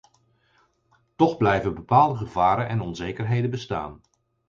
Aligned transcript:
Toch 1.15 1.37
blijven 1.37 1.75
bepaalde 1.75 2.15
gevaren 2.17 2.67
en 2.67 2.81
onzekerheden 2.81 3.49
bestaan. 3.49 4.01